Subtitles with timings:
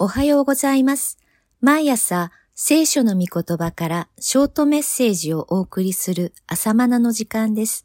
[0.00, 1.18] おはようございます。
[1.60, 7.84] 毎朝、聖書の御言葉からショートメッセージをお送りする朝マナの時間です。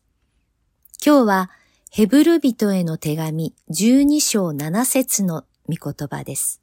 [1.04, 1.50] 今日は、
[1.90, 6.62] ヘブル人への手紙12章7節の御言葉です。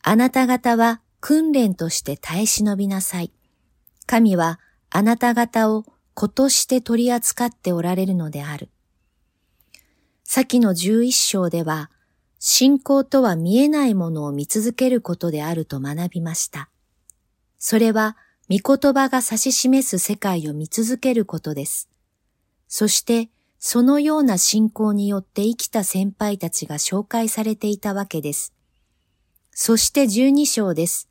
[0.00, 3.32] あなた方は訓練として耐え忍びなさい。
[4.06, 8.70] 神はあなた方を子として取り扱っておられるのである。
[10.24, 11.90] 先の11章では、
[12.38, 16.68] 信仰とは見えないものを見続けることであると学びました。
[17.58, 18.16] それは、
[18.48, 21.88] 御言葉が指し示す世界を見続けることです。
[22.68, 28.52] そして、そのような信仰によって生きた先輩たちが紹介されていたわけです。
[29.50, 31.08] そして12章です。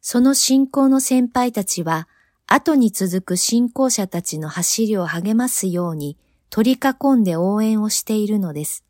[0.00, 2.08] その信仰の先輩たちは、
[2.46, 6.18] 後に続く信仰者たちの走りを励ますように
[6.50, 8.84] 取り囲んで応援をしているのです。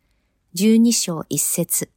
[0.54, 1.88] 12章1節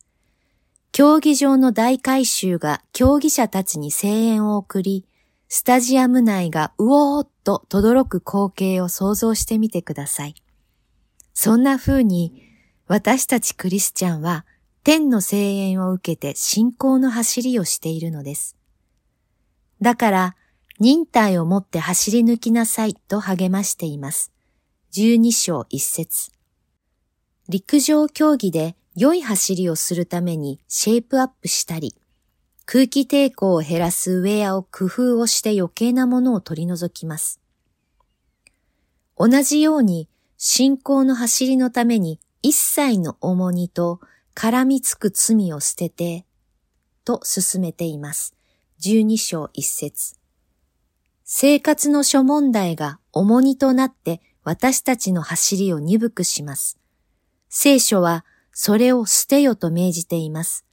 [0.93, 5.05] 競技場の大改修が競技者たちに声援を送り、
[5.49, 10.35] スタジアム内がうおーっと轟く光景を想像してみてください。
[11.33, 12.43] そんな風に
[12.87, 14.45] 私たちクリスチャンは
[14.85, 18.55] 天の声援を受けて信仰の走りをしているのです。
[19.81, 20.35] だから
[20.79, 24.31] 忍耐を持って走り抜きなさいと励ましています。
[24.93, 26.34] 12章1節
[27.47, 31.95] 陸上競技で良い走りをするためにシェイプアップしたり、
[32.65, 37.39] 空気抵抗を減らすウェアを工夫をして余計なものを取り除きます。
[39.17, 43.99] 同じように信仰の走りのために一切の重荷と
[44.35, 46.25] 絡みつく罪を捨てて、
[47.03, 48.35] と進めています。
[48.81, 50.15] 12章1節
[51.23, 56.77] 生活の諸問題が重荷となって私たちの走りを鈍くします。
[57.57, 60.65] 聖書はそれを捨てよと命じています。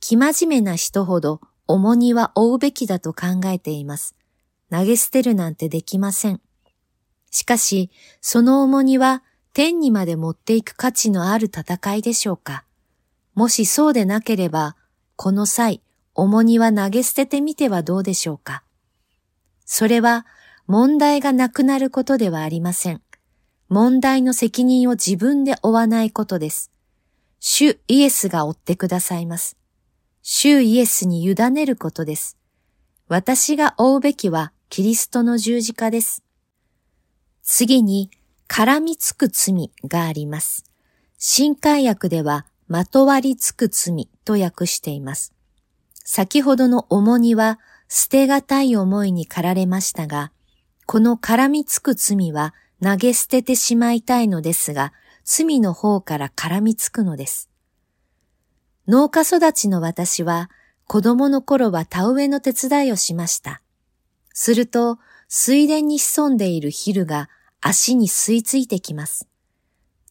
[0.00, 4.16] 生真面目な人ほど重荷は負うべきだと考えています。
[4.68, 6.40] 投げ捨てるなんてできません。
[7.30, 12.64] しかし、その重荷は天にまで持っていく価値のある戦いでしょうか
[13.36, 14.74] もしそうでなければ、
[15.14, 15.82] この際、
[16.16, 18.64] 重荷は投げ捨ててみてはどうでしょうか
[19.64, 20.26] それは
[20.66, 23.02] 問題がなくなることではありません。
[23.68, 26.70] 問題の責任を自分で負わないことです。
[27.40, 29.56] 主イエスが負ってくださいます。
[30.22, 32.36] 主イエスに委ねることです。
[33.08, 36.22] 私が負うべきはキリストの十字架です。
[37.42, 38.10] 次に、
[38.46, 40.64] 絡みつく罪があります。
[41.18, 45.32] 新海訳では、まとわりつく罪と訳しています。
[46.04, 47.58] 先ほどの重荷は、
[47.88, 50.30] 捨てがたい思いに駆られましたが、
[50.84, 54.92] この絡みつく罪は投げ捨ててしまいたいのですが、
[55.24, 57.50] 罪の方から絡みつくのです。
[58.86, 60.50] 農家育ちの私は、
[60.86, 63.60] 子供の頃は田植えの手伝いをしました。
[64.32, 67.28] すると、水田に潜んでいるヒルが
[67.60, 69.28] 足に吸い付いてきます。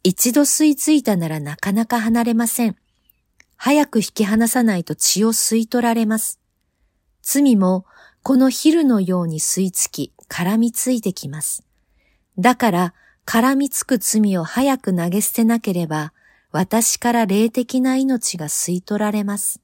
[0.03, 2.75] 一度吸い付いたならなかなか離れません。
[3.55, 6.39] 早く引き離さないと血を吸い取られます。
[7.23, 7.85] 罪も
[8.21, 11.66] このヒルのように吸い付き絡みついてきます。
[12.37, 12.93] だから
[13.25, 16.13] 絡みつく罪を早く投げ捨てなければ
[16.51, 19.61] 私から霊的な命が吸い取られます。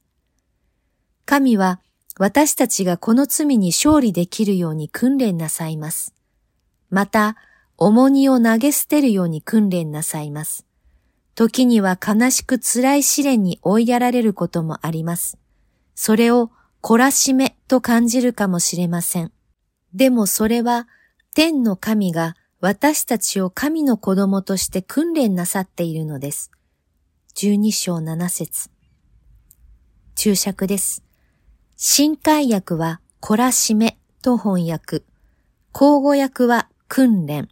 [1.24, 1.80] 神は
[2.18, 6.14] 私たちがこの罪に勝利できるように訓練なさいます。
[6.90, 7.36] また、
[7.76, 10.64] 重荷を投げ捨てるように訓練なさいます。
[11.34, 15.38] 時には悲しく辛い試練に追いやられることもあります。
[15.96, 16.52] それを
[16.82, 19.32] 懲らしめと感じるかもしれません。
[19.92, 20.86] でもそれは
[21.34, 22.36] 天の神が
[22.66, 26.50] 私たちを神の子供として訓練なさっているのです。
[27.36, 28.70] 12章7節
[30.14, 31.04] 注釈です。
[31.76, 35.02] 新海訳は懲らしめと翻訳。
[35.72, 37.50] 口語訳は訓練。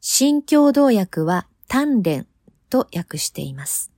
[0.00, 2.26] 新共同訳は鍛錬
[2.68, 3.92] と訳しています。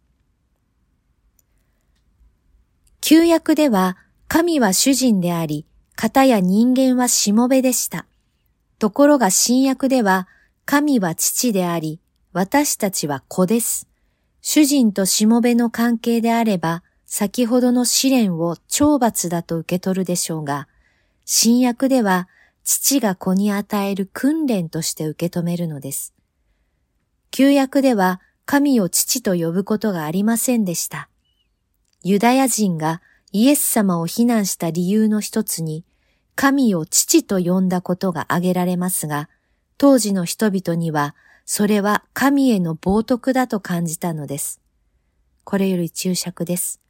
[3.01, 3.97] 旧約では
[4.29, 5.65] 神は主人であり、
[5.97, 8.05] 方や人間はしもべでした。
[8.83, 10.27] ところが新約では
[10.65, 12.01] 神は父であり、
[12.33, 13.87] 私たちは子です。
[14.41, 20.67] 主人としもべの関係であれば、先ほどの試練を懲罰だと受け取るでしょうが、
[21.25, 22.29] 新約では
[22.65, 26.13] 父が子に与える訓練として受け止めるのです。
[27.31, 31.09] 旧約では神を父と呼ぶことがありませんでした。
[32.03, 33.01] ユダヤ人が
[33.31, 35.85] イエス様を非難した理由の一つに、
[36.35, 39.29] 神を父と呼んだことが挙げられますが、
[39.79, 41.15] 当時の人々には
[41.45, 44.61] それは神への冒涜だと感じたのです。
[45.45, 46.81] これより注釈です。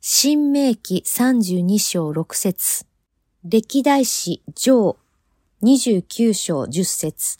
[0.00, 2.86] 新明記32章6節
[3.44, 4.96] 歴代史上
[5.62, 7.38] 29章10節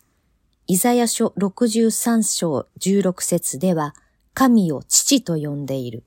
[0.69, 3.95] イザヤ書63章16節では
[4.33, 6.05] 神を父と呼んでいる。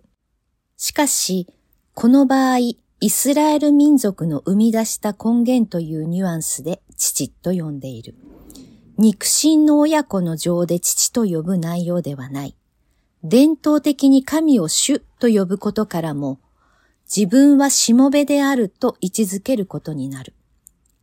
[0.78, 1.48] しかし、
[1.94, 2.58] この場合、
[3.02, 8.16] イスラエル民族の生み出した根源というニュアンスで父と呼んでいる。
[8.98, 12.56] 肉親の親子の情で父と呼ぶ内容ではない。
[13.24, 16.40] 伝統的に神を主と呼ぶことからも、
[17.14, 20.34] 自分はしもべであると位置づけることになる。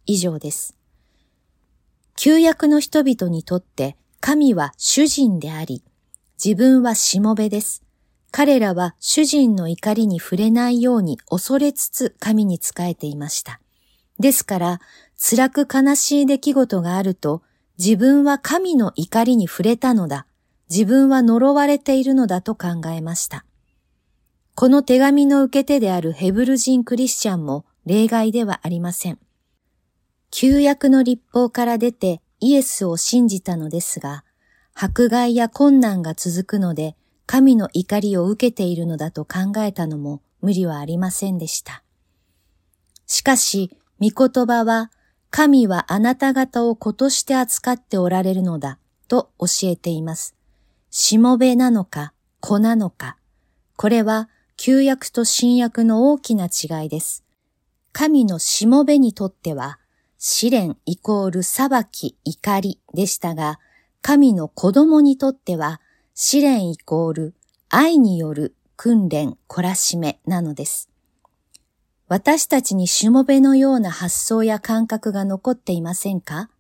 [0.07, 0.75] 以上です。
[2.17, 5.85] 旧約の人々にとって神は主人であり、
[6.43, 7.83] 自分はしもべです。
[8.33, 13.61] 彼らは主人の怒りに触れないように恐れつつ神に仕えていました。
[14.19, 14.81] ですから、
[15.19, 17.43] 辛く悲しい出来事があると、
[17.79, 20.27] 自分は神の怒りに触れたのだ。
[20.71, 23.45] 自分は呪われているのだと考えました。
[24.55, 29.19] この手紙の受け手であるヘブル人クリスチャンも例外ではありません。
[30.31, 34.25] 旧約の立法から出てイエスを信じたのですが、
[34.73, 36.97] 迫害や困難が続くので
[37.27, 41.83] 神の怒りを受けているのだと考えたのも無理はありませんでした。
[43.07, 44.91] しかし、御言葉は、
[45.31, 48.79] 神はあなた方を子として扱っておられるのだ
[49.09, 50.35] と教えています。
[50.91, 53.17] しもべなのか、子なのか。
[53.77, 57.25] これは旧約と新約の大きな違いです。
[57.93, 59.79] 神のしもべにとっては、
[60.19, 63.59] 試練イコール裁き、怒りでしたが、
[64.03, 65.81] 神の子供にとっては、
[66.15, 67.35] 試練イコール
[67.71, 70.91] 愛による訓練、懲らしめなのです。
[72.07, 76.51] 私たちにしもべのような発想や感覚が残っていませんか？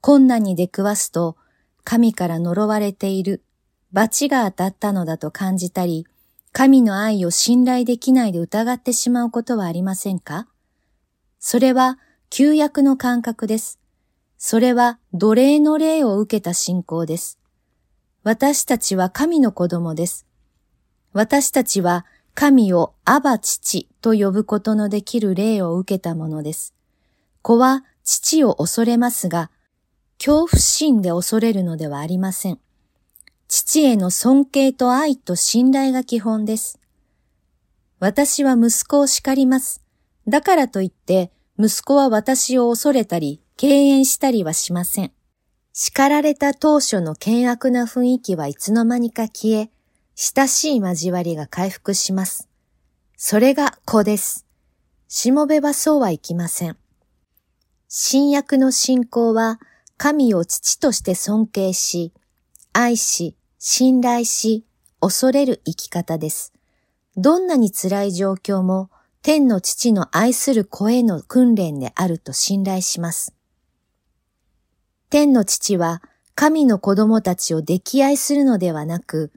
[0.00, 1.36] 困難に出くわすと、
[1.84, 3.44] 神から呪われている
[3.92, 6.08] 罰が当たったのだと感じたり、
[6.50, 10.48] 神の愛を信頼できないで疑ってしまうことはありませんか？
[11.38, 12.00] それは
[12.30, 13.78] 旧約の感覚です。
[14.38, 17.38] それは奴隷の霊を受けた信仰です。
[18.24, 20.26] 私たちは神の子供です。
[21.12, 26.74] 私たちは神をアバ父と呼ぶことのできる霊を受けたものです。
[27.42, 29.50] 子は父を恐れますが、
[30.18, 32.60] 恐怖心で恐れるのではありません。
[33.48, 36.78] 父への尊敬と愛と信頼が基本です。
[37.98, 39.82] 私は息子を叱ります。
[40.28, 45.12] だからといって、息子は私を恐れたり、敬遠したりはしません。
[45.74, 49.70] 叱られた当初の険悪な雰囲気はいつの間にか消え、
[50.14, 52.48] 親しい交わりが回復します。
[53.16, 54.46] それが子です。
[55.08, 56.76] しもべはそうはいきません。
[57.88, 59.60] 新約の信仰は
[59.96, 62.12] 神を父として尊敬し、
[62.74, 64.66] 愛し、信頼し、
[65.00, 66.52] 恐れる生き方です。
[67.16, 68.90] どんなに辛い状況も
[69.22, 73.34] 天の父の愛する子への訓練であると信頼します。
[75.12, 76.00] 天の父は
[76.34, 79.30] 神の子供たちを溺愛するのではなく、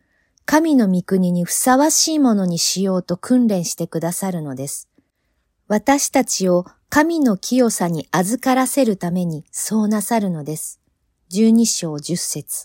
[0.46, 4.88] 神の御国にふさわしいものにしようと訓練してくださるのです。
[5.68, 10.80] 私たちを神の清さに預からせるためにそうなさるのです。
[11.28, 12.64] 十二章十節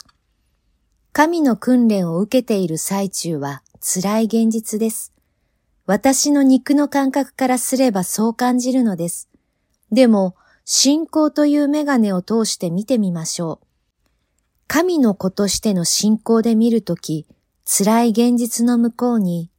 [1.10, 5.12] 神の訓練を受けている最中は辛い現実です。
[5.84, 9.29] 私の肉の感覚からすればそう感じるのです。
[9.90, 10.36] でも、
[10.72, 13.67] 信仰というメガネを通して見てみましょう。
[14.69, 17.27] 神の子としての信仰で見るとき、
[17.65, 19.50] 辛い現実の向こうに、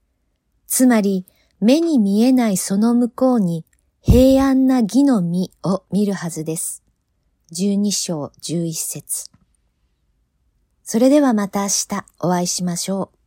[0.67, 1.25] つまり
[1.59, 3.65] 目に見えないその向こうに
[3.99, 6.81] 平安な義の実を見るはずです。
[7.51, 9.29] 十二章十一節
[10.81, 13.20] それではまた明日お会いしましょう。